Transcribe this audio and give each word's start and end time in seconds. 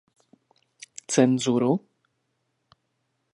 Cenzuru? 1.11 1.71